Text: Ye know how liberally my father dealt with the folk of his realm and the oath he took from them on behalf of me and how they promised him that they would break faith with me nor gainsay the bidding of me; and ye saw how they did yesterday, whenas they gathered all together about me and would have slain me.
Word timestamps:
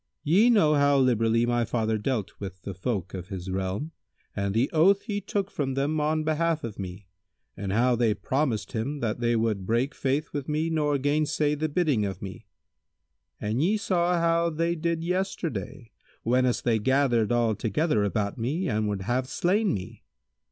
Ye 0.23 0.49
know 0.49 0.73
how 0.73 0.97
liberally 0.97 1.45
my 1.45 1.63
father 1.63 1.99
dealt 1.99 2.31
with 2.39 2.63
the 2.63 2.73
folk 2.73 3.13
of 3.13 3.27
his 3.27 3.51
realm 3.51 3.91
and 4.35 4.55
the 4.55 4.67
oath 4.73 5.03
he 5.03 5.21
took 5.21 5.51
from 5.51 5.75
them 5.75 5.99
on 5.99 6.23
behalf 6.23 6.63
of 6.63 6.79
me 6.79 7.05
and 7.55 7.71
how 7.71 7.95
they 7.95 8.15
promised 8.15 8.71
him 8.71 8.99
that 9.01 9.19
they 9.19 9.35
would 9.35 9.67
break 9.67 9.93
faith 9.93 10.33
with 10.33 10.49
me 10.49 10.71
nor 10.71 10.97
gainsay 10.97 11.53
the 11.53 11.69
bidding 11.69 12.03
of 12.03 12.19
me; 12.19 12.47
and 13.39 13.61
ye 13.61 13.77
saw 13.77 14.19
how 14.19 14.49
they 14.49 14.73
did 14.73 15.03
yesterday, 15.03 15.91
whenas 16.23 16.61
they 16.63 16.79
gathered 16.79 17.31
all 17.31 17.53
together 17.53 18.03
about 18.03 18.39
me 18.39 18.67
and 18.67 18.87
would 18.89 19.03
have 19.03 19.27
slain 19.27 19.71
me. 19.71 20.01